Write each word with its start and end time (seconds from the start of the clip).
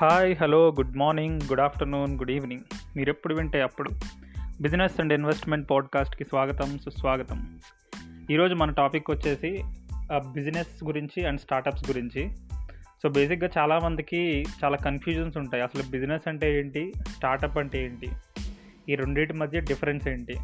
Hi 0.00 0.36
hello 0.40 0.68
good 0.68 0.96
morning 0.96 1.40
good 1.42 1.60
afternoon 1.60 2.18
good 2.18 2.30
evening. 2.30 2.60
మీరు 2.96 3.10
ఎప్పుడు 3.10 3.34
వింటే 3.34 3.60
అప్పుడు. 3.60 3.90
బిజినెస్ 4.60 5.00
అండ్ 5.00 5.12
ఇన్వెస్ట్మెంట్ 5.12 5.70
పాడ్కాస్ట్కి 5.70 6.24
స్వాగతం 6.24 6.78
సుస్వాగతం. 6.78 7.60
ఈరోజు 8.30 8.54
మన 8.54 8.70
టాపిక్ 8.70 9.10
వచ్చేసి 9.10 9.64
బిజినెస్ 10.12 10.84
గురించి 10.84 11.24
అండ్ 11.24 11.40
స్టార్టప్స్ 11.40 11.90
గురించి. 11.90 12.36
సో 13.02 13.08
బేసిక్గా 13.08 13.50
చాలామందికి 13.58 14.44
చాలా 14.64 14.76
కన్ఫ్యూజన్స్ 14.76 15.36
ఉంటాయి. 15.36 15.62
అసలు 15.62 15.82
బిజినెస్ 15.90 16.28
అంటే 16.28 16.58
ఏంటి? 16.58 16.92
స్టార్టప్ 16.96 17.58
అంటే 17.58 17.84
ఏంటి? 17.84 18.08
ఈ 18.88 18.94
రెండింటి 18.94 19.32
మధ్య 19.32 19.60
డిఫరెన్స్ 19.60 20.08
ఏంటి? 20.08 20.34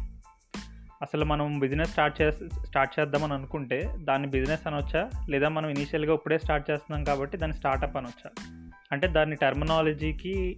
అసలు 1.01 1.25
మనం 1.25 1.59
బిజినెస్ 1.59 1.91
స్టార్ట్ 1.91 2.21
చే 2.21 2.31
స్టార్ట్ 2.31 2.99
చేద్దామని 2.99 3.33
అనుకుంటే 3.33 3.95
దాన్ని 3.95 4.27
బిజినెస్ 4.27 4.67
అనొచ్చా? 4.67 5.11
లేదా 5.29 5.49
మనం 5.49 5.69
ఇనీషియల్గా 5.69 6.13
ఇప్పుడే 6.13 6.37
స్టార్ట్ 6.37 6.71
చేస్తున్నాం 6.71 7.03
కాబట్టి 7.03 7.37
దాన్ని 7.37 7.57
స్టార్టప్ 7.57 7.97
అనొచ్చా? 7.97 8.29
అంటే 8.95 9.07
దాని 9.07 9.35
టర్మినాలజీకి 9.35 10.57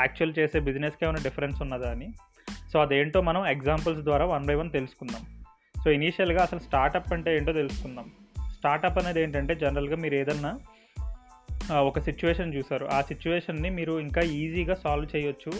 యాక్చువల్ 0.00 0.34
చేసే 0.38 0.60
బిజినెస్కి 0.60 1.04
ఏమైనా 1.04 1.22
డిఫరెన్స్ 1.22 1.62
ఉన్నదా 1.62 1.90
అని. 1.90 2.12
సో 2.72 2.80
అదేంటో 2.80 3.20
మనం 3.20 3.46
ఎగ్జాంపుల్స్ 3.46 4.00
ద్వారా 4.00 4.24
వన్ 4.24 4.46
బై 4.46 4.54
వన్ 4.54 4.70
తెలుసుకుందాం. 4.70 5.44
సో 5.84 5.90
ఇనీషియల్గా 5.90 6.42
అసలు 6.42 6.58
స్టార్టప్ 6.58 7.12
అంటే 7.12 7.36
ఏంటో 7.36 7.52
తెలుసుకుందాం. 7.52 8.10
స్టార్టప్ 8.50 8.98
అనేది 8.98 9.22
ఏంటంటే 9.22 9.54
జనరల్గా 9.54 9.96
మీరు 9.96 10.14
ఏదన్నా 10.14 10.58
ఒక 11.80 11.98
సిచ్యువేషన్ 11.98 12.54
చూసారు. 12.54 12.86
ఆ 12.86 13.00
సిచ్యువేషన్ని 13.00 13.70
మీరు 13.70 14.00
ఇంకా 14.00 14.20
ఈజీగా 14.20 14.74
సాల్వ్ 14.74 15.16
చేయొచ్చు 15.16 15.52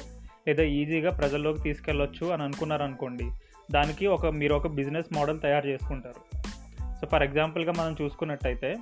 లేదా 0.48 0.62
ఈజీగా 0.62 1.10
ప్రజల్లోకి 1.10 1.60
తీసుకెళ్ళొచ్చు 1.60 2.26
అని 2.26 2.42
అనుకున్నారు 2.42 2.82
అనుకోండి 2.82 3.30
దానికి 3.70 4.06
ఒక 4.06 4.26
మీరు 4.26 4.54
ఒక 4.54 4.66
బిజినెస్ 4.66 5.14
మోడల్ 5.14 5.40
తయారు 5.40 5.66
చేసుకుంటారు. 5.66 6.38
సో 7.00 7.06
ఫర్ 7.06 7.22
ఎగ్జాంపుల్గా 7.22 7.72
మనం 7.72 7.96
చూసుకున్నట్టయితే 8.02 8.76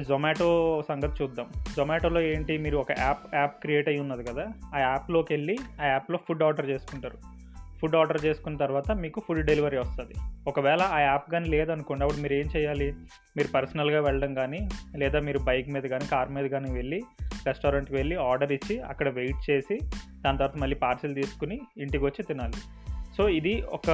జొమాటో 0.00 0.82
సంగతి 0.88 1.22
చూద్దాం. 1.22 1.46
జొమాటోలో 1.76 2.20
ఏంటి 2.20 2.58
మీరు 2.58 2.76
ఒక 2.76 2.86
యాప్ 2.98 3.34
యాప్ 3.34 3.60
క్రియేట్ 3.60 3.88
అయ్యి 3.88 4.00
ఉన్నది 4.00 4.24
కదా 4.24 4.52
ఆ 4.74 4.78
యాప్లోకి 4.78 5.34
వెళ్ళి 5.34 5.58
ఆ 5.82 5.86
యాప్లో 5.86 6.18
ఫుడ్ 6.28 6.42
ఆర్డర్ 6.42 6.70
చేసుకుంటారు. 6.70 7.18
ఫుడ్ 7.80 7.96
ఆర్డర్ 7.96 8.24
చేసుకున్న 8.24 8.56
తర్వాత 8.56 8.92
మీకు 8.92 9.22
ఫుడ్ 9.28 9.46
డెలివరీ 9.46 9.78
వస్తుంది. 9.78 10.14
ఒకవేళ 10.48 10.82
ఆ 10.82 10.98
యాప్ 10.98 11.32
కానీ 11.32 11.48
లేదనుకోండి 11.48 12.04
అప్పుడు 12.04 12.20
మీరు 12.20 12.32
ఏం 12.32 12.46
చేయాలి? 12.56 12.92
మీరు 13.36 13.48
పర్సనల్గా 13.48 14.00
వెళ్ళడం 14.00 14.34
కానీ 14.34 14.68
లేదా 14.96 15.20
మీరు 15.20 15.38
బైక్ 15.38 15.68
మీద 15.68 15.82
కానీ 15.82 16.06
కార్ 16.06 16.28
మీద 16.28 16.50
కానీ 16.50 16.72
వెళ్ళి 16.72 17.02
రెస్టారెంట్కి 17.46 17.94
వెళ్ళి 17.94 18.16
ఆర్డర్ 18.16 18.52
ఇచ్చి 18.52 18.80
అక్కడ 18.80 19.08
వెయిట్ 19.08 19.50
చేసి 19.50 19.78
దాని 20.22 20.38
తర్వాత 20.38 20.56
మళ్ళీ 20.56 20.76
పార్సిల్ 20.76 21.14
తీసుకుని 21.14 21.60
ఇంటికి 21.78 22.04
వచ్చి 22.04 22.22
తినాలి. 22.22 22.56
సో 23.16 23.28
ఇది 23.28 23.62
ఒక 23.62 23.86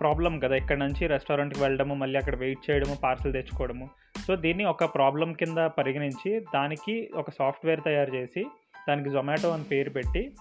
ప్రాబ్లం 0.00 0.38
కదా 0.38 0.56
ఇక్కడ 0.56 0.76
నుంచి 0.76 1.06
రెస్టారెంట్కి 1.06 1.60
వెళ్ళడము 1.60 1.94
మళ్ళీ 1.94 2.18
అక్కడ 2.18 2.36
వెయిట్ 2.36 2.70
చేయడము 2.70 2.96
పార్సిల్ 3.02 3.32
తెచ్చుకోవడము. 3.32 3.88
సో 4.26 4.36
దీన్ని 4.36 4.64
ఒక 4.64 4.84
ప్రాబ్లం 4.84 5.32
కింద 5.32 5.58
పరిగణించి 5.58 6.40
దానికి 6.54 7.10
ఒక 7.16 7.30
సాఫ్ట్వేర్ 7.30 7.80
తయారు 7.84 8.14
చేసి 8.14 8.44
దానికి 8.88 9.10
జొమాటో 9.10 9.50
అని 9.50 9.64
పేరు 9.64 9.90
పెట్టి 9.90 10.32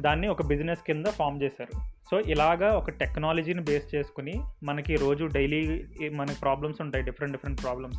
దాన్ని 0.00 0.28
ఒక 0.28 0.42
బిజినెస్ 0.42 0.80
కింద 0.86 1.06
ఫామ్ 1.06 1.42
చేశారు. 1.42 1.74
సో 2.10 2.20
ఇలాగా 2.20 2.68
ఒక 2.68 2.90
టెక్నాలజీని 2.90 3.62
బేస్ 3.62 3.94
చేసుకుని 3.94 4.34
మనకి 4.62 4.96
రోజు 4.96 5.24
డైలీ 5.24 5.84
మనకి 6.14 6.40
ప్రాబ్లమ్స్ 6.40 6.80
ఉంటాయి 6.80 7.04
డిఫరెంట్ 7.04 7.36
డిఫరెంట్ 7.36 7.62
ప్రాబ్లమ్స్. 7.62 7.98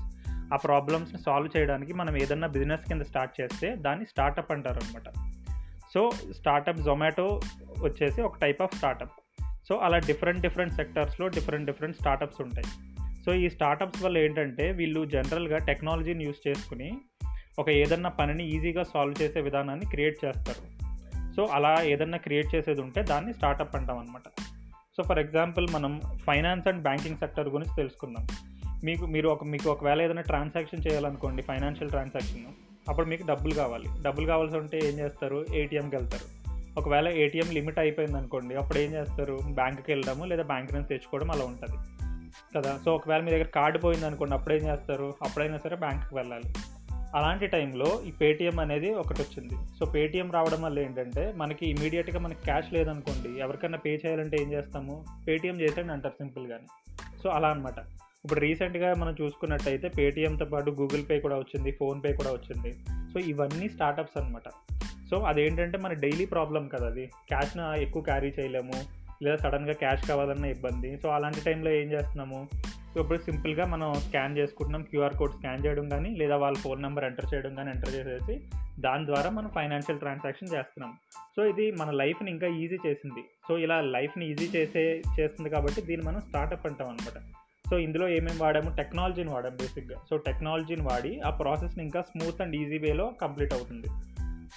ఆ 0.53 0.55
ప్రాబ్లమ్స్ని 0.55 1.21
సాల్వ్ 1.21 1.57
చేయడానికి 1.57 1.93
మనం 1.93 2.17
ఏదన్నా 2.17 2.47
బిజినెస్ 2.47 2.87
కింద 2.87 3.01
స్టార్ట్ 3.01 3.41
చేస్తే 3.41 3.75
దాన్ని 3.75 4.05
స్టార్టప్ 4.05 4.51
అంటారు 4.51 4.75
అనమాట 4.75 5.09
సో 5.93 6.11
స్టార్టప్ 6.33 6.77
జొమాటో 6.77 7.41
వచ్చేసి 7.79 8.21
ఒక 8.21 8.37
టైప్ 8.37 8.61
ఆఫ్ 8.61 8.75
స్టార్టప్ 8.75 9.15
సో 9.69 9.75
అలా 9.75 9.97
డిఫరెంట్ 9.97 10.41
డిఫరెంట్ 10.41 10.73
సెక్టర్స్లో 10.73 11.27
డిఫరెంట్ 11.27 11.65
డిఫరెంట్ 11.65 11.97
స్టార్టప్స్ 11.97 12.41
ఉంటాయి. 12.41 12.92
సో 13.25 13.33
ఈ 13.33 13.49
స్టార్టప్స్ 13.49 14.03
వల్ల 14.03 14.17
ఏంటంటే 14.17 14.71
వీళ్ళు 14.71 15.05
జనరల్గా 15.05 15.57
టెక్నాలజీని 15.57 16.25
యూస్ 16.25 16.47
చేసుకుని 16.47 16.97
ఒక 17.59 17.69
ఏదన్నా 17.69 18.09
పనిని 18.09 18.47
ఈజీగా 18.47 18.83
సాల్వ్ 18.83 19.21
చేసే 19.21 19.41
విధానాన్ని 19.41 19.85
క్రియేట్ 19.85 20.25
చేస్తారు. 20.25 20.73
సో 21.35 21.45
అలా 21.45 21.81
ఏదన్నా 21.83 22.17
క్రియేట్ 22.17 22.55
చేసేది 22.55 22.81
ఉంటే 22.81 23.01
దాన్ని 23.01 23.33
స్టార్టప్ 23.33 23.75
అంటాం 23.75 23.97
అనమాట 23.97 24.21
సో 24.97 25.03
ఫర్ 25.03 25.19
ఎగ్జాంపుల్ 25.19 25.67
మనం 25.71 26.01
ఫైనాన్స్ 26.15 26.67
అండ్ 26.67 26.83
బ్యాంకింగ్ 26.83 27.17
సెక్టర్ 27.17 27.49
గురించి 27.49 27.75
తెలుసుకుందాం. 27.75 28.27
మీకు 28.83 29.05
మీరు 29.05 29.29
ఒక 29.29 29.43
మీకు 29.43 29.69
ఒకవేళ 29.69 30.01
ఏదైనా 30.01 30.21
ట్రాన్సాక్షన్ 30.21 30.91
చేయాలనుకోండి 30.91 31.41
ఫైనాన్షియల్ 31.41 31.89
ట్రాన్సాక్షన్ 31.89 32.45
అప్పుడు 32.89 33.05
మీకు 33.05 33.27
డబ్బులు 33.27 33.53
కావాలి. 33.53 33.85
డబ్బులు 34.01 34.25
కావాల్సి 34.25 34.57
ఉంటే 34.57 34.77
ఏం 34.77 34.99
చేస్తారు? 34.99 35.45
ఏటీఎంకి 35.53 35.95
వెళ్తారు. 35.95 36.43
ఒకవేళ 36.79 37.09
ఏటీఎం 37.09 37.51
లిమిట్ 37.51 37.79
అయిపోయింది 37.79 38.17
అనుకోండి 38.17 38.55
అప్పుడు 38.55 38.79
ఏం 38.79 38.91
చేస్తారు? 38.91 39.39
బ్యాంక్కి 39.51 39.91
వెళ్ళడము 39.91 40.25
లేదా 40.25 40.43
బ్యాంక్ 40.43 40.73
నుంచి 40.73 40.87
తెచ్చుకోవడం 40.87 41.31
అలా 41.31 41.45
ఉంటుంది. 41.45 41.92
కదా. 42.55 42.79
సో 42.85 42.95
ఒకవేళ 42.95 43.21
మీ 43.21 43.31
దగ్గర 43.31 43.45
కార్డు 43.45 43.77
పోయింది 43.77 44.05
అనుకోండి 44.05 44.35
అప్పుడు 44.35 44.53
ఏం 44.53 44.67
చేస్తారు? 44.67 45.13
అప్పుడైనా 45.23 45.57
సరే 45.57 45.75
బ్యాంక్కి 45.75 46.15
వెళ్ళాలి. 46.15 46.53
అలాంటి 47.15 47.47
టైంలో 47.47 48.01
ఈ 48.07 48.11
పేటిఎం 48.11 48.59
అనేది 48.59 48.93
ఒకటి 48.93 49.21
వచ్చింది. 49.21 49.55
సో 49.79 49.85
పేటిఎం 49.85 50.31
రావడం 50.31 50.61
వల్ల 50.61 50.79
ఏంటంటే 50.79 51.33
మనకి 51.35 51.69
ఇమీడియట్గా 51.69 52.19
మనకి 52.19 52.43
క్యాష్ 52.43 52.73
లేదనుకోండి 52.73 53.39
ఎవరికైనా 53.39 53.77
పే 53.77 53.89
చేయాలంటే 53.89 54.37
ఏం 54.41 54.53
చేస్తాము? 54.53 55.05
పేటిఎం 55.27 55.61
చేసేయండి 55.61 55.93
అంటారు 55.93 56.13
సింపుల్గానే 56.13 56.91
సో 57.23 57.29
అలా 57.29 57.47
అనమాట 57.47 57.79
ఇప్పుడు 58.25 58.39
రీసెంట్గా 58.39 58.93
మనం 58.93 59.15
చూసుకున్నట్టయితే 59.21 59.87
పేటిఎంతో 59.87 60.45
పాటు 60.45 60.71
గూగుల్ 60.71 61.03
పే 61.09 61.19
కూడా 61.19 61.35
వచ్చింది 61.35 61.71
ఫోన్పే 61.71 62.13
కూడా 62.13 62.31
వచ్చింది. 62.31 62.73
సో 63.13 63.19
ఇవన్నీ 63.19 63.69
స్టార్టప్స్ 63.69 64.19
అనమాట 64.19 64.49
సో 65.09 65.19
అదేంటంటే 65.19 65.77
మన 65.77 65.93
డైలీ 65.93 66.25
ప్రాబ్లం 66.25 66.67
కదా 66.67 66.87
అది. 66.87 67.05
క్యాష్న 67.05 67.73
ఎక్కువ 67.77 68.01
క్యారీ 68.01 68.33
చేయలేము. 68.39 69.02
లేదా 69.21 69.35
సడన్గా 69.35 69.73
క్యాష్ 69.73 70.07
కావాలన్న 70.07 70.45
ఇబ్బంది. 70.45 70.97
సో 70.97 71.09
అలాంటి 71.09 71.41
టైంలో 71.41 71.71
ఏం 71.71 71.91
చేస్తున్నాము? 71.91 72.49
సో 72.93 73.01
ఇప్పుడు 73.01 73.17
సింపుల్గా 73.17 73.65
మనం 73.65 73.93
స్కాన్ 73.93 74.37
చేసుకుంటున్నాం 74.37 74.83
క్యూఆర్ 74.83 75.13
కోడ్ 75.13 75.31
స్కాన్ 75.31 75.65
చేయడం 75.65 75.89
కానీ 75.89 76.09
లేదా 76.09 76.37
వాళ్ళ 76.37 76.57
ఫోన్ 76.57 76.81
నెంబర్ 76.81 77.03
ఎంటర్ 77.03 77.33
చేయడం 77.33 77.55
కానీ 77.55 77.69
ఎంటర్ 77.69 77.95
చేసేసి 77.95 78.41
దాని 78.79 79.05
ద్వారా 79.05 79.29
మనం 79.29 79.49
ఫైనాన్షియల్ 79.49 79.99
ట్రాన్సాక్షన్ 79.99 80.53
చేస్తున్నాం. 80.53 80.93
సో 81.35 81.45
ఇది 81.45 81.71
మన 81.71 81.91
లైఫ్ని 81.91 82.31
ఇంకా 82.31 82.47
ఈజీ 82.47 82.77
చేసింది. 82.87 83.23
సో 83.47 83.57
ఇలా 83.57 83.81
లైఫ్ని 83.81 84.31
ఈజీ 84.31 84.57
చేసే 84.57 85.01
చేస్తుంది 85.19 85.49
కాబట్టి 85.49 85.81
దీన్ని 85.81 86.07
మనం 86.07 86.21
స్టార్టప్ 86.21 86.67
అంటాం 86.67 86.87
అనమాట 86.87 87.21
సో 87.69 87.79
ఇందులో 87.79 88.07
ఏమేమి 88.07 88.37
వాడాము? 88.37 88.75
టెక్నాలజీని 88.75 89.29
వాడాము 89.29 89.55
బేసిక్గా. 89.55 89.97
సో 90.09 90.17
టెక్నాలజీని 90.17 90.81
వాడి 90.81 91.19
ఆ 91.19 91.29
ప్రాసెస్ని 91.29 91.83
ఇంకా 91.83 92.01
స్మూత్ 92.01 92.41
అండ్ 92.41 92.55
ఈజీ 92.55 92.77
వేలో 92.77 93.13
కంప్లీట్ 93.21 93.53
అవుతుంది. 93.53 93.87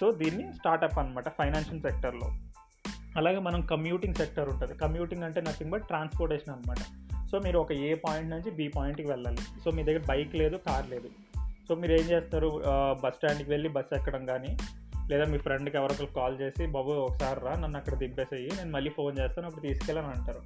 సో 0.00 0.10
దీన్ని 0.10 0.52
స్టార్టప్ 0.52 0.98
అనమాట 0.98 1.28
ఫైనాన్షియల్ 1.28 1.82
సెక్టర్లో. 1.82 2.30
అలాగే 3.16 3.38
మనం 3.38 3.60
కమ్యూటింగ్ 3.60 4.14
సెక్టర్ 4.14 4.48
ఉంటుంది. 4.48 4.74
కమ్యూటింగ్ 4.74 5.22
అంటే 5.22 5.40
నథింగ్ 5.40 5.70
బట్ 5.70 5.84
ట్రాన్స్పోర్టేషన్ 5.84 6.54
అనమాట 6.54 6.82
సో 7.30 7.38
మీరు 7.38 7.58
ఒక 7.58 7.72
ఏ 7.72 7.94
పాయింట్ 7.94 8.30
నుంచి 8.30 8.50
బి 8.50 8.68
పాయింట్కి 8.68 9.08
వెళ్ళాలి. 9.08 9.42
సో 9.64 9.70
మీ 9.70 9.82
దగ్గర 9.82 10.02
బైక్ 10.08 10.34
లేదు 10.34 10.56
కార్ 10.56 10.90
లేదు. 10.90 11.08
సో 11.68 11.74
మీరు 11.74 11.92
ఏం 11.92 12.06
చేస్తారు? 12.10 12.48
బస్ 13.04 13.14
స్టాండ్కి 13.14 13.50
వెళ్ళి 13.50 13.68
బస్ 13.68 13.94
ఎక్కడం 13.94 14.26
కానీ 14.26 14.56
లేదా 15.10 15.24
మీ 15.24 15.38
ఫ్రెండ్కి 15.38 15.76
ఎవరొకరు 15.76 16.06
కాల్ 16.06 16.36
చేసి 16.40 16.66
బాబు 16.66 16.90
ఒకసారి 16.90 17.40
రా 17.40 17.52
నన్ను 17.54 17.78
అక్కడ 17.78 17.94
దింపేసేయి 17.94 18.48
నేను 18.56 18.70
మళ్ళీ 18.70 18.90
ఫోన్ 18.90 19.18
చేస్తాను 19.18 19.46
అప్పుడు 19.48 19.66
తీసుకెళ్ళని 19.66 20.06
అంటారు. 20.06 20.40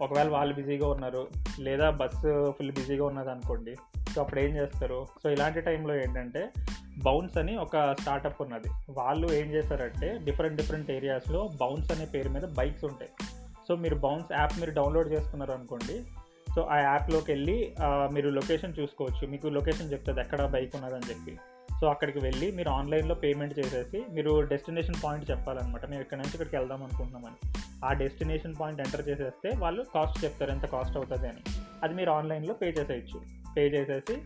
ఒకవేళ 0.00 0.28
వాళ్ళు 0.28 0.54
బిజీగా 0.54 0.86
ఉన్నారు 0.88 1.22
లేదా 1.60 1.90
బస్సు 1.90 2.54
ఫుల్ 2.58 2.72
బిజీగా 2.72 3.04
ఉన్నది 3.06 3.30
అనుకోండి 3.30 3.74
సో 4.14 4.22
అప్పుడు 4.22 4.40
ఏం 4.40 4.56
చేస్తారు? 4.56 5.06
సో 5.22 5.30
ఇలాంటి 5.30 5.60
టైంలో 5.60 5.94
ఏంటంటే 5.96 6.42
బౌన్స్ 7.04 7.36
అని 7.38 7.56
ఒక 7.56 7.96
స్టార్టప్ 8.00 8.42
ఉన్నది. 8.42 8.68
వాళ్ళు 8.90 9.32
ఏం 9.32 9.50
చేశారంటే 9.50 10.18
డిఫరెంట్ 10.24 10.56
డిఫరెంట్ 10.56 10.90
ఏరియాస్లో 10.90 11.50
బౌన్స్ 11.60 11.92
అనే 11.92 12.04
పేరు 12.04 12.28
మీద 12.28 12.42
బైక్స్ 12.42 12.84
ఉంటాయి. 12.84 13.10
సో 13.68 13.76
మీరు 13.76 13.94
బౌన్స్ 13.94 14.32
యాప్ 14.32 14.60
మీరు 14.60 14.70
డౌన్లోడ్ 14.70 15.12
చేసుకున్నారు 15.12 15.52
అనుకోండి. 15.52 16.04
సో 16.54 16.62
ఆ 16.62 16.76
యాప్లోకి 16.78 17.32
వెళ్ళి 17.32 17.74
మీరు 18.12 18.28
లొకేషన్ 18.28 18.74
చూసుకోవచ్చు. 18.80 19.26
మీకు 19.30 19.48
లొకేషన్ 19.48 19.92
చెప్తుంది 19.92 20.20
ఎక్కడ 20.20 20.46
బైక్ 20.46 20.76
ఉన్నదని 20.76 21.08
చెప్పి. 21.10 21.38
సో 21.80 21.86
అక్కడికి 21.86 22.18
వెళ్ళి 22.18 22.52
మీరు 22.52 22.68
ఆన్లైన్లో 22.68 23.14
పేమెంట్ 23.14 23.58
చేసేసి 23.58 24.02
మీరు 24.10 24.40
డెస్టినేషన్ 24.40 24.94
పాయింట్ 25.04 25.30
చెప్పాలన్నమాట. 25.30 25.86
మేము 25.86 26.02
ఇక్కడ 26.02 26.18
నుంచి 26.18 26.30
ఇక్కడికి 26.30 26.56
వెళ్దాం 26.56 26.82
అనుకుంటున్నామని. 26.82 27.38
ఆ 27.84 27.92
డెస్టినేషన్ 27.92 28.54
పాయింట్ 28.60 28.80
ఎంటర్ 28.80 29.08
చేసేస్తే 29.08 29.52
వాళ్ళు 29.58 29.82
కాస్ట్ 29.94 30.24
చెప్తారు 30.24 30.50
ఎంత 30.50 30.66
కాస్ట్ 30.66 30.96
అవుతుంది 30.96 31.28
అని. 31.28 31.42
అది 31.82 31.94
మీరు 31.94 32.10
ఆన్లైన్లో 32.10 32.54
పే 32.54 32.66
చేసేయచ్చు. 32.78 33.20
పే 33.56 33.62
చేసేసి 33.66 34.20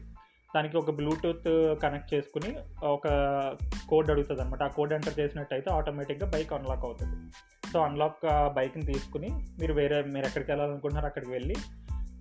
దానికి 0.55 0.77
ఒక 0.77 0.91
బ్లూటూత్ 0.91 1.81
కనెక్ట్ 1.83 2.15
చేసుకుని 2.15 2.57
ఒక 2.85 3.09
కోడ్ 3.89 4.11
అడుగుతుంది 4.11 4.43
అనమాట 4.43 4.63
ఆ 4.63 4.67
కోడ్ 4.67 4.93
ఎంటర్ 4.93 5.21
చేసినట్టయితే 5.21 5.75
ఆటోమేటిక్గా 5.75 6.31
బైక్ 6.31 6.53
అన్లాక్ 6.53 6.85
అవుతుంది. 6.85 7.33
సో 7.73 7.81
అన్లాక్ 7.81 8.53
బైక్ని 8.55 8.87
తీసుకుని 8.87 9.29
మీరు 9.61 9.75
వేరే 9.75 10.03
మీరు 10.03 10.27
ఎక్కడికి 10.27 10.51
వెళ్ళాలనుకుంటున్నారో 10.51 11.07
అక్కడికి 11.07 11.33
వెళ్ళి 11.33 11.55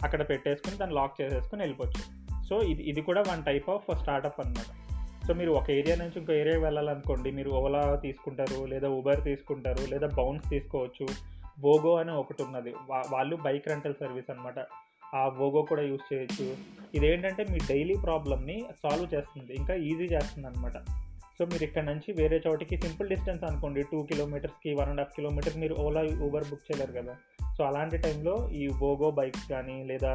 అక్కడ 0.04 0.30
పెట్టేసుకుని 0.30 0.78
దాన్ని 0.78 0.96
లాక్ 0.96 1.22
చేసేసుకుని 1.22 1.62
వెళ్ళిపోవచ్చు. 1.62 2.24
సో 2.46 2.62
ఇది 2.62 2.84
ఇది 2.84 3.02
కూడా 3.02 3.22
వన్ 3.22 3.44
టైప్ 3.44 3.70
ఆఫ్ 3.70 3.98
స్టార్టప్ 3.98 4.40
అనమాట 4.40 4.94
సో 5.28 5.34
మీరు 5.34 5.52
ఒక 5.52 5.72
ఏరియా 5.72 5.96
నుంచి 5.96 6.20
ఇంకో 6.20 6.34
ఏరియాకి 6.34 6.64
వెళ్ళాలనుకోండి 6.64 7.32
మీరు 7.32 7.50
ఓలా 7.50 7.96
తీసుకుంటారు 7.96 8.66
లేదా 8.66 8.90
ఊబర్ 8.90 9.24
తీసుకుంటారు 9.24 9.90
లేదా 9.90 10.08
బౌన్స్ 10.08 10.50
తీసుకోవచ్చు. 10.50 11.08
బోగో 11.60 11.96
అని 11.96 12.12
ఒకటి 12.12 12.44
ఉన్నది. 12.44 12.70
వా- 12.70 13.06
వాళ్ళు 13.10 13.36
బైక్ 13.36 13.68
రెంటల్ 13.68 13.94
సర్వీస్ 14.00 14.32
అనమాట 14.32 14.60
ఆ 15.20 15.24
వోగో 15.40 15.62
కూడా 15.72 15.84
యూస్ 15.92 16.06
చేయొచ్చు. 16.12 16.46
ఇదేంటంటే 16.98 17.44
మీ 17.52 17.60
డైలీ 17.72 17.96
ప్రాబ్లమ్ని 18.06 18.58
సాల్వ్ 18.82 19.08
చేస్తుంది. 19.16 19.52
ఇంకా 19.60 19.76
ఈజీ 19.90 20.08
చేస్తుంది 20.14 20.48
అనమాట 20.52 20.78
సో 21.38 21.44
మీరు 21.52 21.64
ఇక్కడ 21.68 21.84
నుంచి 21.90 22.10
వేరే 22.18 22.38
చోటికి 22.46 22.76
సింపుల్ 22.84 23.08
డిస్టెన్స్ 23.12 23.44
అనుకోండి. 23.48 23.82
టూ 23.92 24.00
కిలోమీటర్స్కి 24.12 24.72
వన్ 24.80 24.90
అండ్ 24.92 25.02
హాఫ్ 25.02 25.16
కిలోమీటర్స్ 25.18 25.58
మీరు 25.64 25.76
ఓలా 25.86 26.02
ఊబర్ 26.26 26.48
బుక్ 26.50 26.66
చేయలేరు 26.68 26.94
కదా. 27.00 27.14
సో 27.58 27.62
అలాంటి 27.70 27.98
టైంలో 28.06 28.36
ఈ 28.62 28.64
వోగో 28.82 29.10
బైక్స్ 29.20 29.46
కానీ 29.54 29.78
లేదా 29.92 30.14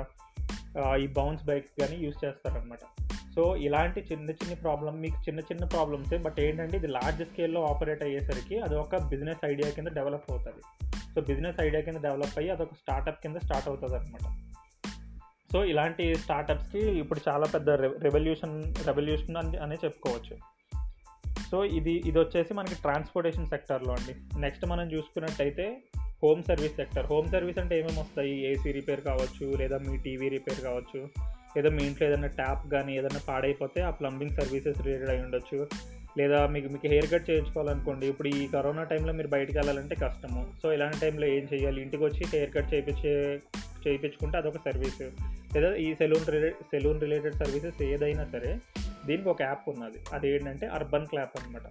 ఈ 1.02 1.06
బౌన్స్ 1.16 1.44
బైక్స్ 1.48 1.74
కానీ 1.80 1.96
యూస్ 2.04 2.18
చేస్తారనమాట 2.24 2.84
సో 3.34 3.38
సో 3.38 3.44
ఇలాంటి 3.66 4.00
చిన్న 4.06 4.28
చిన్న 4.38 4.54
ప్రాబ్లం 4.62 4.94
మీకు 5.02 5.18
చిన్న 5.26 5.40
చిన్న 5.48 5.64
ప్రాబ్లమ్సే 5.74 6.16
బట్ 6.24 6.38
ఏంటంటే 6.44 6.76
ఇది 6.80 6.88
లార్జ్ 6.94 7.20
స్కేల్లో 7.28 7.60
ఆపరేట్ 7.68 8.02
అయ్యేసరికి 8.06 8.56
అది 8.64 8.74
ఒక 8.80 8.96
బిజినెస్ 9.12 9.42
ఐడియా 9.50 9.68
కింద 9.76 9.90
డెవలప్ 9.98 10.26
అవుతుంది. 10.32 10.62
సో 11.12 11.18
బిజినెస్ 11.28 11.58
ఐడియా 11.66 11.80
కింద 11.86 11.98
డెవలప్ 12.06 12.34
అయ్యి 12.40 12.50
అదొక 12.54 12.74
స్టార్టప్ 12.80 13.20
కింద 13.24 13.36
స్టార్ట్ 13.44 13.68
అవుతుంది 13.70 13.96
అనమాట 13.98 14.26
సో 15.52 15.64
ఇలాంటి 15.64 16.14
స్టార్టప్స్కి 16.14 16.78
ఇప్పుడు 16.78 17.20
చాలా 17.28 17.46
పెద్ద 17.46 17.70
రెవల్యూషన్ 18.06 18.74
రెవల్యూషన్ 18.86 19.36
అని 19.36 19.56
అనే 19.56 19.76
చెప్పుకోవచ్చు. 19.84 20.36
సో 21.50 21.64
ఇది 21.64 21.92
ఇది 21.92 22.18
వచ్చేసి 22.18 22.54
మనకి 22.54 22.74
ట్రాన్స్పోర్టేషన్ 22.74 23.46
సెక్టర్లో 23.46 23.92
అండి. 23.92 24.40
నెక్స్ట్ 24.40 24.66
మనం 24.66 24.92
చూసుకున్నట్టయితే 24.92 25.78
home 26.22 26.42
service 26.42 26.76
sector 26.76 27.06
home 27.06 27.28
service 27.28 27.58
అంటే 27.58 27.78
ఏమేమి 27.78 28.00
వస్తాయి? 28.00 28.46
ఏసీ 28.46 28.72
రిపేర్ 28.72 29.00
కావచ్చు 29.00 29.56
లేదా 29.56 29.78
మీ 29.78 29.96
టీవీ 29.96 30.28
రిపేర్ 30.28 30.60
కావచ్చు 30.60 31.08
లేదా 31.56 31.70
మీ 31.70 31.82
ఇంట్లో 31.84 32.08
ఏదైనా 32.08 32.26
ట్యాప్ 32.26 32.72
కానీ 32.72 32.98
ఏదైనా 32.98 33.20
పాడైపోతే 33.28 33.80
ఆ 33.80 33.90
ప్లంబింగ్ 33.90 34.30
సర్వీసెస్ 34.30 34.82
రిలేటెడ్ 34.82 35.10
అయి 35.10 35.22
ఉండొచ్చు. 35.22 35.68
లేదా 36.18 36.46
మీకు 36.46 36.68
మీకు 36.68 36.86
హెయిర్ 36.86 37.12
కట్ 37.12 37.30
చేయించుకోవాలనుకోండి 37.30 38.06
ఇప్పుడు 38.06 38.28
ఈ 38.28 38.48
కరోనా 38.48 38.84
టైంలో 38.84 39.12
మీరు 39.12 39.28
బయటికి 39.28 39.58
వెళ్ళాలంటే 39.58 39.94
కష్టము. 39.94 40.52
సో 40.62 40.72
ఇలాంటి 40.72 41.00
టైంలో 41.00 41.26
ఏం 41.26 41.48
చేయాలి? 41.54 41.82
ఇంటికి 41.82 42.04
వచ్చి 42.04 42.24
హెయిర్ 42.24 42.54
కట్ 42.54 42.74
చేయించే 42.74 43.38
చేయించుకుంటే 43.86 44.38
అదొక 44.38 44.56
సర్వీస్ 44.56 45.02
లేదా 45.54 45.74
ఈ 45.74 45.94
సెలూన్ 45.94 46.26
రిలే 46.30 46.50
సెలూన్ 46.50 47.00
రిలేటెడ్ 47.00 47.34
సర్వీసెస్ 47.34 47.82
ఏదైనా 47.82 48.24
సరే 48.24 48.58
దీనికి 49.06 49.28
ఒక 49.28 49.42
యాప్ 49.42 49.68
ఉన్నది. 49.68 49.98
అది 50.12 50.34
ఏంటంటే 50.34 50.66
అర్బన్ 50.66 51.06
క్లాప్ 51.06 51.40
అనమాట 51.40 51.62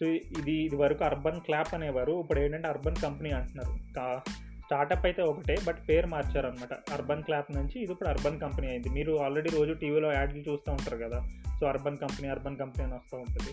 సో 0.00 0.06
ఇది 0.06 0.52
ఇది 0.52 0.76
వరకు 0.76 1.04
అర్బన్ 1.04 1.40
క్లాప్ 1.40 1.74
అనేవారు. 1.74 2.20
ఇప్పుడు 2.20 2.40
ఏంటంటే 2.40 2.68
అర్బన్ 2.68 2.96
కంపెనీ 3.02 3.30
అంటున్నారు. 3.30 4.20
స్టార్టప్ 4.66 5.06
అయితే 5.06 5.22
ఒకటే 5.22 5.56
బట్ 5.66 5.76
పేరు 5.88 6.06
మార్చారు 6.06 6.46
అనమాట 6.46 6.92
అర్బన్ 6.92 7.22
క్లాప్ 7.22 7.52
నుంచి 7.52 7.82
ఇది 7.82 7.92
ఇప్పుడు 7.92 8.08
అర్బన్ 8.08 8.40
కంపెనీ 8.40 8.68
అయింది. 8.68 8.88
మీరు 8.88 9.12
ఆల్రెడీ 9.16 9.50
రోజు 9.50 9.72
టీవీలో 9.72 10.12
యాడ్లు 10.12 10.38
చూస్తూ 10.38 10.72
ఉంటారు 10.72 10.96
కదా. 10.96 11.28
So 11.60 11.66
Urban 11.66 11.96
Company 11.96 12.28
Urban 12.28 12.56
Company 12.56 12.84
అని 12.84 12.94
వస్తూ 12.94 13.16
ఉంటుంది. 13.18 13.52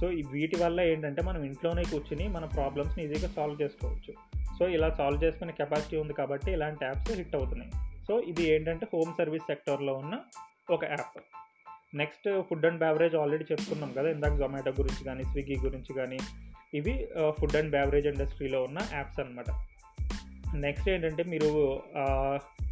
సో 0.00 0.06
వీటి 0.06 0.56
వల్ల 0.56 0.80
ఏంటంటే 0.80 1.22
మనం 1.22 1.42
ఇంట్లోనే 1.42 1.82
కూర్చుని 1.82 2.28
మన 2.28 2.44
ప్రాబ్లమ్స్ని 2.44 3.04
ఈజీగా 3.04 3.28
సాల్వ్ 3.28 3.62
చేసుకోవచ్చు. 3.62 4.14
సో 4.58 4.68
ఇలా 4.68 4.90
సాల్వ్ 4.90 5.24
చేసుకునే 5.24 5.52
కెపాసిటీ 5.52 5.96
ఉంది 5.96 6.12
కాబట్టి 6.12 6.52
ఇలాంటి 6.52 6.84
యాప్స్ 6.84 7.12
హిట్ 7.12 7.36
అవుతున్నాయి. 7.36 7.70
సో 8.10 8.20
ఇది 8.20 8.44
ఏంటంటే 8.48 8.86
హోమ్ 8.94 9.12
సర్వీస్ 9.18 9.42
సెక్టర్లో 9.42 9.94
ఉన్న 9.94 10.14
ఒక 10.70 10.84
app. 10.84 11.18
Next 11.96 12.42
food 12.48 12.66
and 12.66 12.78
beverage 12.78 13.14
already 13.14 13.44
చెప్పుకున్నాం 13.52 13.92
కదా 13.92 14.10
ఇందాక 14.10 14.34
జొమాటో 14.34 14.70
గురించి 14.70 15.04
కానీ 15.04 15.24
స్విగ్గీ 15.24 15.56
గురించి 15.56 15.94
కానీ 15.94 16.18
ఇవి 16.74 17.08
ఫుడ్ 17.28 17.56
అండ్ 17.56 17.70
బ్యావరేజ్ 17.70 18.06
ఇండస్ట్రీలో 18.06 18.62
ఉన్న 18.62 18.78
యాప్స్ 18.92 19.20
అనమాట 19.20 19.50
నెక్స్ట్ 20.56 20.88
ఏంటంటే 20.88 21.22
మీరు 21.22 21.50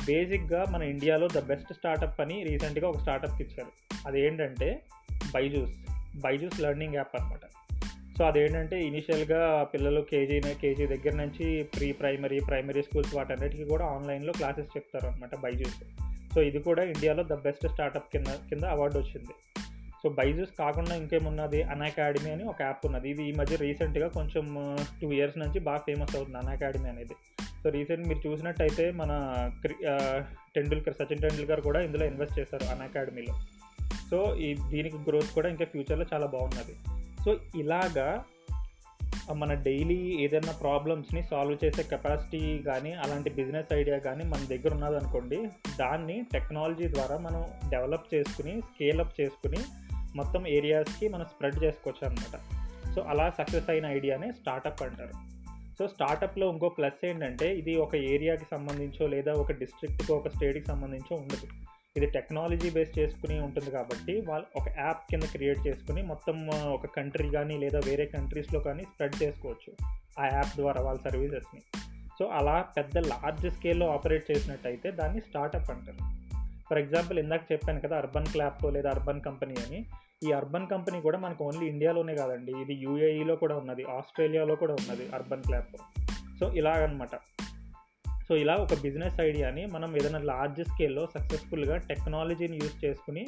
బేసిక్గా 0.07 0.65
మన 0.71 0.83
ఇండియాలో 0.83 1.29
ద 1.29 1.39
బెస్ట్ 1.39 1.73
స్టార్టప్ 1.73 2.21
అని 2.21 2.45
రీసెంట్గా 2.45 2.89
ఒక 2.89 2.99
స్టార్టప్కి 2.99 3.43
ఇచ్చారు. 3.43 3.73
అది 4.07 4.21
ఏంటంటే 4.27 4.83
బైజూస్. 5.35 5.77
బైజూస్ 6.17 6.61
లెర్నింగ్ 6.61 6.95
యాప్ 6.95 7.17
అనమాట 7.21 7.45
సో 8.19 8.25
అదేంటంటే 8.25 8.77
ఇనిషియల్గా 8.85 9.41
పిల్లలు 9.73 10.01
కేజీ 10.01 10.37
కేజీ 10.63 10.87
దగ్గర 10.87 11.15
నుంచి 11.15 11.63
ప్రీ 11.63 11.93
ప్రైమరీ 11.93 12.41
ప్రైమరీ 12.41 12.83
స్కూల్స్ 12.83 13.15
వాటన్నిటికీ 13.15 13.65
కూడా 13.65 13.85
ఆన్లైన్లో 13.85 14.33
క్లాసెస్ 14.33 14.77
చెప్తారు 14.77 15.07
అనమాట 15.07 15.35
బైజూస్. 15.37 15.77
సో 16.35 16.43
ఇది 16.43 16.59
కూడా 16.59 16.83
ఇండియాలో 16.83 17.23
ద 17.23 17.37
బెస్ట్ 17.45 17.69
స్టార్టప్ 17.69 18.09
కింద 18.15 18.27
కింద 18.27 18.65
అవార్డు 18.65 18.99
వచ్చింది. 18.99 19.35
సో 20.03 20.09
బైజూస్ 20.09 20.59
కాకుండా 20.59 20.95
ఇంకేమున్నది? 20.95 21.63
అన్ 21.63 21.83
అకాడమీ 21.83 22.31
అని 22.31 22.45
ఒక 22.45 22.63
యాప్ 22.63 22.87
ఉన్నది. 22.87 23.11
ఇది 23.11 23.23
ఈ 23.29 23.33
మధ్య 23.33 23.57
రీసెంట్గా 23.57 24.09
కొంచెం 24.09 24.45
టూ 25.01 25.13
ఇయర్స్ 25.13 25.39
నుంచి 25.39 25.59
బాగా 25.59 25.79
ఫేమస్ 25.79 26.17
అవుతుంది 26.17 26.39
అన్ 26.39 26.53
అకాడమీ 26.57 26.89
అనేది. 26.89 27.17
సో 27.63 27.69
రీసెంట్ 27.71 28.09
మీరు 28.09 28.29
చూసినట్టయితే 28.29 28.91
మన 28.91 29.13
టెండూల్కర్ 30.57 30.95
సచిన్ 30.95 31.23
టెండూల్కర్ 31.23 31.61
కూడా 31.61 31.81
ఇందులో 31.81 32.07
ఇన్వెస్ట్ 32.07 32.39
చేశారు 32.41 32.65
అన్ 32.75 32.83
అకాడమీలో. 32.91 33.35
సో 34.11 34.37
ఈ 34.37 34.55
దీనికి 34.55 34.97
గ్రోత్ 34.97 35.35
కూడా 35.35 35.49
ఇంకా 35.49 35.65
ఫ్యూచర్లో 35.65 36.07
చాలా 36.15 36.27
బాగున్నది. 36.27 36.77
సో 37.29 37.37
ఇలాగా 37.57 38.25
మన 39.33 39.55
డైలీ 39.55 39.95
ఏదైనా 39.95 40.53
ప్రాబ్లమ్స్ని 40.53 41.23
సాల్వ్ 41.23 41.65
చేసే 41.65 41.83
కెపాసిటీ 41.83 42.59
కానీ 42.59 42.93
అలాంటి 42.93 43.31
బిజినెస్ 43.31 43.73
ఐడియా 43.73 43.99
కానీ 43.99 44.25
మన 44.25 44.47
దగ్గర 44.51 44.75
ఉన్నదనుకోండి 44.75 45.49
దాన్ని 45.79 46.25
టెక్నాలజీ 46.33 46.89
ద్వారా 46.89 47.19
మనం 47.19 47.45
డెవలప్ 47.71 48.15
చేసుకుని 48.15 48.61
స్కేలప్ 48.61 49.21
చేసుకుని 49.21 49.59
మొత్తం 50.17 50.47
ఏరియాస్కి 50.47 51.09
మనం 51.09 51.25
స్ప్రెడ్ 51.25 51.65
చేసుకోవచ్చు 51.65 52.09
అనమాట 52.09 52.37
సో 52.95 53.03
అలా 53.03 53.31
సక్సెస్ 53.31 53.71
అయిన 53.71 53.87
ఐడియానే 53.87 54.33
స్టార్టప్ 54.33 54.83
అంటారు. 54.83 55.13
సో 55.79 55.89
స్టార్టప్లో 55.89 56.51
ఇంకో 56.51 56.69
ప్లస్ 56.69 57.07
ఏంటంటే 57.07 57.57
ఇది 57.57 57.77
ఒక 57.77 57.95
ఏరియాకి 57.95 58.45
సంబంధించో 58.51 59.07
లేదా 59.07 59.33
ఒక 59.33 59.53
డిస్ట్రిక్ట్కి 59.53 60.13
ఒక 60.13 60.29
స్టేట్కి 60.29 60.65
సంబంధించో 60.65 61.17
ఉండదు. 61.17 61.68
ఇది 61.99 62.07
టెక్నాలజీ 62.07 62.71
బేస్ 62.71 62.99
చేసుకుని 62.99 63.37
ఉంటుంది 63.41 63.71
కాబట్టి 63.71 64.15
వాళ్ళు 64.29 64.47
ఒక 64.57 64.65
యాప్ 64.79 65.11
కింద 65.11 65.23
క్రియేట్ 65.23 65.67
చేసుకుని 65.67 66.03
మొత్తం 66.03 66.49
ఒక 66.49 66.87
కంట్రీ 66.87 67.29
కానీ 67.31 67.59
లేదా 67.59 67.81
వేరే 67.87 68.07
కంట్రీస్లో 68.07 68.61
కానీ 68.61 68.83
స్ప్రెడ్ 68.83 69.23
చేసుకోవచ్చు 69.23 69.73
ఆ 70.19 70.27
యాప్ 70.35 70.57
ద్వారా 70.57 70.83
వాళ్ళ 70.83 71.01
సర్వీసెస్ని 71.01 71.61
సో 72.19 72.27
అలా 72.27 72.55
పెద్ద 72.77 72.99
లార్జ్ 72.99 73.51
స్కేల్లో 73.51 73.87
ఆపరేట్ 73.89 74.31
చేసినట్టయితే 74.31 74.91
దాన్ని 74.91 75.21
స్టార్టప్ 75.21 75.71
అంటారు. 75.71 76.01
ఫర్ 76.71 76.79
ఎగ్జాంపుల్ 76.79 77.19
ఇందాక 77.19 77.53
చెప్పాను 77.53 77.81
కదా 77.81 77.97
అర్బన్ 77.97 78.27
క్లాప్ 78.27 78.65
లేదా 78.65 78.91
అర్బన్ 78.91 79.21
కంపెనీ 79.21 79.55
అని. 79.67 79.87
ఈ 80.29 80.33
అర్బన్ 80.33 80.67
కంపెనీ 80.67 81.01
కూడా 81.01 81.19
మనకు 81.19 81.45
ఓన్లీ 81.45 81.67
ఇండియాలోనే 81.67 82.15
కాదండి. 82.15 82.53
ఇది 82.53 82.75
యూఏఈలో 82.75 83.37
కూడా 83.37 83.57
ఉన్నది 83.57 83.85
ఆస్ట్రేలియాలో 83.85 84.55
కూడా 84.55 84.73
ఉన్నది 84.73 85.09
అర్బన్ 85.15 85.43
క్లాప్ 85.43 85.77
సో 86.41 86.53
ఇలాగనమాట. 86.53 87.15
సో 88.29 88.37
ఇలా 88.37 88.55
ఒక 88.55 88.75
బిజినెస్ 88.75 89.21
ఐడియాని 89.21 89.67
మనం 89.67 89.97
ఏదైనా 89.97 90.19
లార్జ్ 90.19 90.65
స్కేల్లో 90.65 91.09
సక్సెస్ఫుల్గా 91.15 91.77
టెక్నాలజీని 91.77 92.57
యూజ్ 92.57 92.85
చేసుకుని 92.85 93.27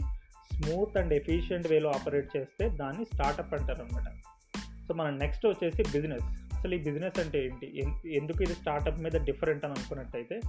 స్మూత్ 0.54 0.96
అండ్ 0.96 1.12
ఎఫిషియెంట్ 1.12 1.68
వేలో 1.68 1.90
ఆపరేట్ 1.90 2.36
చేస్తే 2.36 2.68
దాన్ని 2.68 3.04
స్టార్టప్ 3.04 3.54
అంటారు 3.54 3.82
అనమాట 3.82 4.08
సో 4.88 4.94
మనం 4.94 5.18
నెక్స్ట్ 5.18 5.46
వచ్చేసి 5.46 5.82
బిజినెస్ 5.82 6.26
అసలు 6.56 6.74
ఈ 6.74 6.78
బిజినెస్ 6.78 7.18
అంటే 7.20 7.44
ఏంటి? 7.44 7.66
ఎందుకు 8.14 8.42
ఇది 8.42 8.52
స్టార్టప్ 8.52 9.00
మీద 9.00 9.12
డిఫరెంట్ 9.12 9.64
అని 9.64 9.74
అనుకున్నట్టయితే 9.74 10.40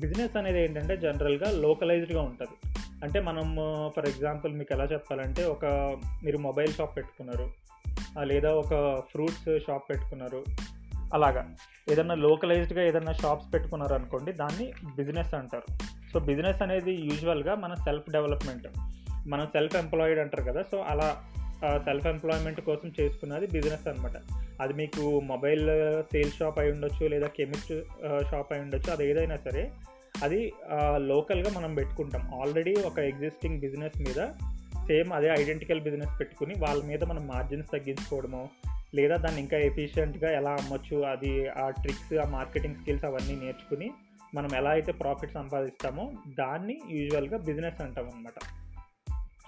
బిజినెస్ 0.00 0.36
అనేది 0.36 0.64
ఏంటంటే 0.64 0.96
జనరల్గా 0.96 1.50
లోకలైజ్డ్గా 1.50 2.22
ఉంటుంది. 2.22 2.56
అంటే 3.04 3.20
మనం 3.20 3.56
ఫర్ 3.96 4.08
ఎగ్జాంపుల్ 4.08 4.52
మీకు 4.52 4.74
ఎలా 4.74 4.84
చెప్పాలంటే 4.84 5.44
ఒక 5.44 5.64
మీరు 6.24 6.38
మొబైల్ 6.38 6.72
షాప్ 6.72 6.96
పెట్టుకున్నారు 6.96 7.46
లేదా 8.22 8.50
ఒక 8.54 9.00
ఫ్రూట్స్ 9.00 9.66
షాప్ 9.66 9.90
పెట్టుకున్నారు 9.90 10.44
అలాగా. 11.14 11.54
ఏదన్నా 11.90 12.14
లోకలైజ్డ్గా 12.14 12.82
ఏదన్నా 12.82 13.12
షాప్స్ 13.12 13.54
పెట్టుకున్నారనుకోండి 13.54 14.32
దాన్ని 14.32 14.72
బిజినెస్ 14.96 15.34
అంటారు. 15.34 15.78
సో 16.12 16.20
బిజినెస్ 16.20 16.62
అనేది 16.62 16.92
యూజువల్గా 16.92 17.54
మన 17.54 17.74
సెల్ఫ్ 17.74 18.10
డెవలప్మెంట్ 18.10 18.68
మనం 19.26 19.46
సెల్ఫ్ 19.46 19.76
ఎంప్లాయిడ్ 19.76 20.20
అంటారు 20.20 20.52
కదా 20.52 20.62
సో 20.70 20.78
అలా 20.78 21.24
సెల్ఫ్ 21.76 22.06
ఎంప్లాయ్మెంట్ 22.06 22.60
కోసం 22.60 22.92
చేసుకున్నది 23.00 23.46
బిజినెస్ 23.46 23.88
అనమాట 23.88 24.16
అది 24.62 24.72
మీకు 24.72 25.20
మొబైల్ 25.20 25.66
సేల్స్ 26.02 26.38
షాప్ 26.38 26.58
అయి 26.58 26.70
ఉండొచ్చు 26.72 27.06
లేదా 27.06 27.26
కెమిస్ట్ 27.26 27.72
షాప్ 28.30 28.52
అయి 28.52 28.62
ఉండొచ్చు 28.62 28.92
అది 28.92 29.10
ఏదైనా 29.10 29.36
సరే 29.36 29.72
అది 30.22 30.52
లోకల్గా 30.96 31.50
మనం 31.50 31.74
పెట్టుకుంటాం. 31.74 32.40
ఆల్రెడీ 32.42 32.74
ఒక 32.86 32.98
ఎగ్జిస్టింగ్ 32.98 33.60
బిజినెస్ 33.60 34.00
మీద 34.00 34.26
సేమ్ 34.86 35.12
అదే 35.12 35.28
ఐడెంటికల్ 35.38 35.80
బిజినెస్ 35.80 36.20
పెట్టుకుని 36.20 36.54
వాళ్ళ 36.58 36.84
మీద 36.84 37.04
మనం 37.04 37.26
మార్జిన్స్ 37.26 37.70
తగ్గించుకోవడము 37.72 38.48
లేదా 38.94 39.16
దాన్ని 39.16 39.40
ఇంకా 39.40 39.56
ఎఫిషియెంట్గా 39.58 40.28
ఎలా 40.30 40.50
అమ్మొచ్చు 40.50 40.96
అది 41.04 41.32
ఆ 41.48 41.70
ట్రిక్స్ 41.70 42.12
ఆ 42.18 42.26
మార్కెటింగ్ 42.30 42.76
స్కిల్స్ 42.76 43.04
అవన్నీ 43.04 43.34
నేర్చుకుని 43.36 43.88
మనం 44.34 44.50
ఎలా 44.56 44.70
అయితే 44.70 44.92
ప్రాఫిట్ 44.92 45.32
సంపాదిస్తామో 45.32 46.04
దాన్ని 46.38 46.76
యూజువల్గా 46.90 47.38
బిజినెస్ 47.38 47.80
అంటాం 47.80 48.08
అనమాట 48.08 48.38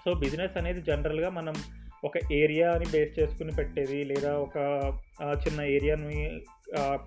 సో 0.03 0.13
బిజినెస్ 0.13 0.57
అనేది 0.57 0.81
జనరల్గా 0.81 1.29
మనం 1.29 1.55
ఒక 2.03 2.17
ఏరియాని 2.33 2.85
బేస్ 2.91 3.19
చేసుకుని 3.19 3.51
పెట్టేది 3.51 4.03
లేదా 4.03 4.31
ఒక 4.37 4.57
చిన్న 5.47 5.61
ఏరియాని 5.61 6.21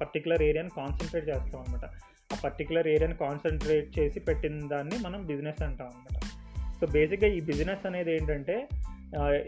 పర్టికులర్ 0.01 0.43
ఏరియాని 0.43 0.71
కాన్సన్ట్రేట్ 0.71 1.29
చేస్తాం 1.29 1.61
అనమాట 1.61 1.85
ఆ 2.33 2.37
పర్టికులర్ 2.45 2.89
ఏరియాని 2.89 3.17
కాన్సన్ట్రేట్ 3.17 3.99
చేసి 3.99 4.21
పెట్టిన 4.21 4.67
దాన్ని 4.69 4.99
మనం 4.99 5.21
బిజినెస్ 5.27 5.63
అంటాం 5.63 5.87
అనమాట 5.87 6.21
సో 6.81 6.87
బేసిక్గా 6.87 7.29
ఈ 7.29 7.41
బిజినెస్ 7.41 7.87
అనేది 7.87 8.11
ఏంటంటే 8.17 8.57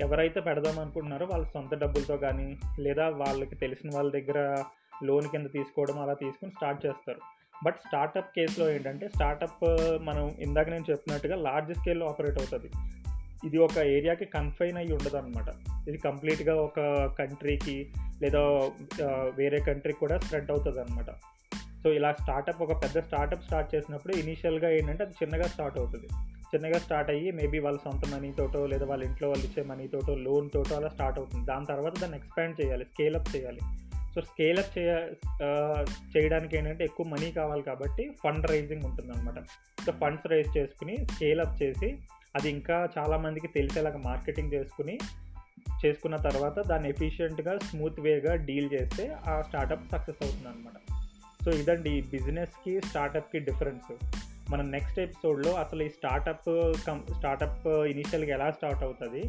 ఎవరైతే 0.00 0.40
పెడదాం 0.40 0.78
అనుకుంటున్నారో 0.78 1.26
వాళ్ళ 1.26 1.44
సొంత 1.44 1.74
డబ్బులతో 1.74 2.16
కానీ 2.16 2.58
లేదా 2.78 3.08
వాళ్ళకి 3.08 3.54
తెలిసిన 3.54 3.90
వాళ్ళ 3.94 4.10
దగ్గర 4.12 4.62
లోన్ 5.04 5.26
కింద 5.28 5.46
తీసుకోవడం 5.46 5.98
అలా 5.98 6.14
తీసుకుని 6.14 6.50
స్టార్ట్ 6.50 6.86
చేస్తారు. 6.86 7.20
బట్ 7.64 7.78
స్టార్టప్ 7.86 8.30
కేసులో 8.36 8.70
ఏంటంటే 8.70 9.08
స్టార్టప్ 9.08 9.64
మనం 10.00 10.34
ఇందాక 10.38 10.68
నేను 10.68 10.84
చెప్పినట్టుగా 10.90 11.36
లార్జ్ 11.36 11.74
స్కేల్లో 11.74 12.06
ఆపరేట్ 12.06 12.38
అవుతుంది. 12.38 12.70
ఇది 13.46 13.58
ఒక 13.58 13.78
ఏరియాకి 13.78 14.24
కన్ఫైన్ 14.24 14.76
అయ్యి 14.76 14.92
ఉండదు 14.92 15.16
అనమాట 15.16 15.48
ఇది 15.88 15.98
కంప్లీట్గా 15.98 16.54
ఒక 16.54 16.80
కంట్రీకి 17.18 17.76
లేదా 18.22 18.40
వేరే 19.36 19.58
కంట్రీకి 19.60 19.98
కూడా 19.98 20.18
స్ప్రెడ్ 20.18 20.50
అవుతుంది 20.50 20.80
అనమాట 20.80 21.10
సో 21.82 21.92
ఇలా 21.92 22.12
స్టార్టప్ 22.12 22.62
ఒక 22.62 22.82
పెద్ద 22.82 23.00
స్టార్టప్ 23.00 23.44
స్టార్ట్ 23.44 23.74
చేసినప్పుడు 23.74 24.12
ఇనీషియల్గా 24.12 24.68
ఏంటంటే 24.68 25.04
అది 25.04 25.14
చిన్నగా 25.22 25.42
స్టార్ట్ 25.42 25.78
అవుతుంది. 25.78 26.08
చిన్నగా 26.54 26.78
స్టార్ట్ 26.78 27.10
అయ్యి 27.10 27.30
మేబీ 27.30 27.58
వాళ్ళ 27.58 27.78
సొంత 27.84 28.14
మనీతోటో 28.14 28.66
లేదా 28.66 28.86
వాళ్ళ 28.86 29.04
ఇంట్లో 29.04 29.28
వాళ్ళు 29.28 29.46
ఇచ్చే 29.46 29.62
మనీతోటో 29.62 30.14
లోన్ 30.14 30.50
తోటో 30.54 30.76
అలా 30.76 30.88
స్టార్ట్ 30.88 31.18
అవుతుంది. 31.18 31.46
దాని 31.46 31.66
తర్వాత 31.66 32.00
దాన్ని 32.00 32.18
ఎక్స్పాండ్ 32.18 32.60
చేయాలి 32.60 32.84
స్కేలప్ 32.84 33.36
చేయాలి. 33.36 33.60
సో 34.14 34.20
స్కేలప్ 34.20 34.78
చేయ 34.78 34.92
చేయడానికి 36.16 36.56
ఏంటంటే 36.56 36.84
ఎక్కువ 36.84 37.06
మనీ 37.06 37.32
కావాలి 37.32 37.62
కాబట్టి 37.62 38.10
ఫండ్ 38.24 38.46
రైజింగ్ 38.50 38.84
ఉంటుందన్నమాట. 38.84 39.38
సో 39.86 39.92
ఫండ్స్ 39.92 40.26
రైజ్ 40.26 40.58
చేసుకుని 40.58 40.96
స్కేలప్ 40.96 41.62
చేసి 41.62 41.98
అది 42.36 42.48
ఇంకా 42.50 42.88
చాలామందికి 42.98 43.48
తెలిసేలాగా 43.48 43.98
మార్కెటింగ్ 43.98 44.52
చేసుకుని 44.52 44.98
చేసుకున్న 45.86 46.16
తర్వాత 46.16 46.66
దాన్ని 46.66 46.88
ఎఫిషియెంట్గా 46.88 47.58
స్మూత్ 47.58 48.00
వేగా 48.00 48.34
డీల్ 48.34 48.68
చేస్తే 48.72 49.04
ఆ 49.28 49.42
స్టార్టప్ 49.42 49.88
సక్సెస్ 49.92 50.22
అవుతుంది 50.22 50.48
అనమాట 50.48 50.78
సో 51.44 51.50
ఇదండి 51.50 51.90
ఈ 51.98 52.02
బిజినెస్కి 52.02 52.80
స్టార్టప్కి 52.80 53.38
డిఫరెన్స్ 53.38 53.90
మనం 54.50 54.70
నెక్స్ట్ 54.70 54.98
ఎపిసోడ్లో 54.98 55.52
అసలు 55.52 55.82
ఈ 55.82 55.88
స్టార్టప్ 55.88 56.72
కం 56.86 57.04
స్టార్టప్ 57.16 57.66
ఇనిషియల్గా 57.66 58.34
ఎలా 58.34 58.50
స్టార్ట్ 58.50 58.82
అవుతుంది? 58.82 59.22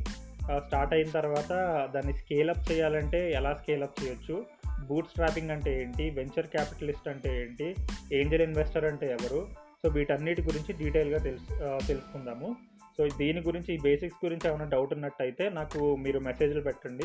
స్టార్ట్ 0.68 0.94
అయిన 0.94 1.10
తర్వాత 1.10 1.50
దాన్ని 1.96 2.14
స్కేలప్ 2.14 2.72
చేయాలంటే 2.72 3.32
ఎలా 3.32 3.54
స్కేలప్ 3.54 4.04
చేయొచ్చు? 4.04 4.46
బూట్ 4.86 5.08
స్ట్రాపింగ్ 5.08 5.50
అంటే 5.50 5.82
ఏంటి? 5.82 6.10
వెంచర్ 6.10 6.48
క్యాపిటలిస్ట్ 6.48 7.08
అంటే 7.08 7.42
ఏంటి? 7.42 7.76
ఏంజల్ 8.14 8.42
ఇన్వెస్టర్ 8.42 8.86
అంటే 8.86 9.08
ఎవరు? 9.08 9.48
సో 9.84 9.90
వీటన్నిటి 9.90 10.42
గురించి 10.42 10.84
డీటెయిల్గా 10.84 11.20
తెలుసు 11.20 11.86
తెలుసుకుందాము. 11.88 12.56
సో 12.98 13.08
దీని 13.18 13.42
గురించి 13.42 13.76
ఈ 13.76 13.78
బేసిక్స్ 13.82 14.26
గురించి 14.26 14.50
ఏమైనా 14.50 14.66
డౌట్ 14.66 14.94
ఉన్నట్టయితే 14.94 15.50
నాకు 15.50 15.96
మీరు 15.96 16.20
మెసేజ్లు 16.20 16.62
పెట్టండి. 16.62 17.04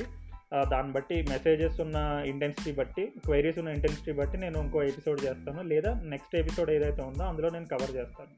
దాన్ని 0.70 0.92
బట్టి 0.92 1.16
మెసేజెస్ 1.28 1.80
ఉన్న 1.80 2.22
ఇంటెన్సిటీ 2.26 2.72
బట్టి 2.72 3.12
క్వైరీస్ 3.24 3.58
ఉన్న 3.58 3.70
ఇంటెన్సిటీ 3.70 4.12
బట్టి 4.12 4.38
నేను 4.38 4.58
ఇంకో 4.58 4.82
ఎపిసోడ్ 4.82 5.20
చేస్తాను. 5.24 5.62
లేదా 5.62 5.92
నెక్స్ట్ 6.04 6.36
ఎపిసోడ్ 6.36 6.70
ఏదైతే 6.70 7.02
ఉందో 7.02 7.24
అందులో 7.24 7.48
నేను 7.48 7.66
కవర్ 7.66 7.94
చేస్తాను. 7.96 8.34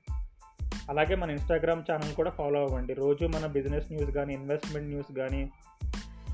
అలాగే 0.90 1.14
మన 1.14 1.30
ఇన్స్టాగ్రామ్ 1.30 1.83
ఛానల్ 1.90 2.14
కూడా 2.14 2.30
ఫాలో 2.30 2.61
అవ్వండి. 2.61 2.94
రోజు 2.94 3.26
మన 3.26 3.47
బిజినెస్ 3.47 3.92
న్యూస్ 3.92 4.11
కానీ 4.11 4.35
ఇన్వెస్ట్మెంట్ 4.35 4.88
న్యూస్ 4.88 5.12
కానీ 5.16 5.50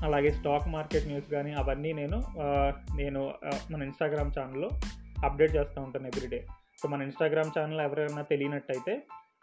అలాగే 0.05 0.29
స్టాక్ 0.31 0.67
మార్కెట్ 0.67 1.07
న్యూస్ 1.07 1.31
కానీ 1.31 1.51
అవన్నీ 1.53 1.93
నేను 1.93 2.17
నేను 2.97 3.33
మన 3.71 3.81
ఇన్స్టాగ్రామ్ 3.83 4.31
ఛానల్లో 4.39 4.69
అప్డేట్ 5.25 5.55
చేస్తూ 5.55 5.81
ఉంటాను 5.81 6.07
ఎవ్రీడే 6.07 6.45
సో 6.81 6.87
మన 6.89 7.01
ఇన్స్టాగ్రామ్ 7.01 7.51
ఛానల్ 7.59 7.81
ఎవరైనా 7.81 8.21
తెలియనట్టయితే 8.21 8.93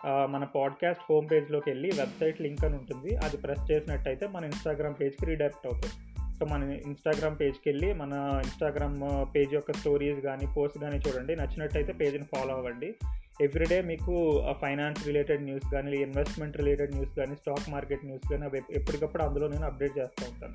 మన 0.06 0.44
పాడ్కాస్ట్ 0.44 1.02
హోమ్ 1.10 1.26
పేజ్లోకి 1.32 1.70
వెళ్ళి 1.70 1.90
వెబ్సైట్ 1.96 2.40
లింక్ 2.40 2.64
అని 2.64 2.76
ఉంటుంది. 2.76 3.16
అది 3.16 3.36
ప్రెస్ 3.36 3.70
చేసినట్టయితే 3.70 4.26
మన 4.26 4.44
ఇన్స్టాగ్రామ్ 4.44 4.94
పేజ్కి 5.00 5.26
రీడైరెక్ట్ 5.26 5.66
అవుతుంది. 5.66 5.94
సో 6.38 6.46
మన 6.46 6.62
ఇన్స్టాగ్రామ్ 6.72 7.36
పేజ్కి 7.40 7.70
వెళ్ళి 7.70 7.92
మన 7.92 8.12
ఇన్స్టాగ్రామ్ 8.32 9.34
పేజ్ 9.36 9.54
యొక్క 9.54 9.72
స్టోరీస్ 9.72 10.20
కానీ 10.20 10.46
పోస్ట్ 10.56 10.78
కానీ 10.78 10.98
చూడండి. 10.98 11.36
నచ్చినట్టయితే 11.36 11.92
పేజ్ని 11.92 12.24
ఫాలో 12.24 12.54
అవ్వండి. 12.54 12.94
ఎవ్రీడే 13.40 13.82
మీకు 13.82 14.44
ఫైనాన్స్ 14.60 15.06
రిలేటెడ్ 15.06 15.42
న్యూస్ 15.42 15.72
కానీ 15.72 15.96
ఇన్వెస్ట్మెంట్ 15.96 16.56
రిలేటెడ్ 16.56 16.94
న్యూస్ 16.94 17.16
కానీ 17.16 17.34
స్టాక్ 17.34 17.70
మార్కెట్ 17.70 18.04
న్యూస్ 18.04 18.30
కానీ 18.30 18.44
అవి 18.44 18.60
ఎప్పటికప్పుడు 18.70 19.22
అందులో 19.22 19.48
నేను 19.48 19.64
అప్డేట్ 19.64 19.98
చేస్తూ 19.98 20.26
ఉంటాను. 20.30 20.54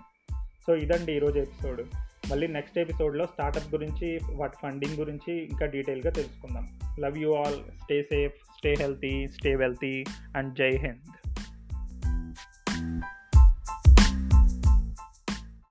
సో 0.68 0.76
ఇదండి 0.76 1.14
ఈరోజు 1.14 1.40
ఎపిసోడ్ 1.40 1.82
మళ్ళీ 2.32 2.48
నెక్స్ట్ 2.48 2.78
ఎపిసోడ్లో 2.78 3.26
స్టార్టప్ 3.26 3.76
గురించి 3.76 4.20
వాటి 4.30 4.58
ఫండింగ్ 4.62 4.98
గురించి 4.98 5.46
ఇంకా 5.46 5.66
డీటెయిల్గా 5.66 6.12
తెలుసుకుందాం. 6.12 6.68
Love 7.00 7.18
you 7.18 7.34
all 7.34 7.56
stay 7.56 8.02
safe 8.02 8.34
stay 8.58 8.76
healthy 8.80 9.28
stay 9.28 9.56
wealthy 9.56 10.04
and 10.38 10.56
జై 10.56 10.70
హింద్ 10.70 11.23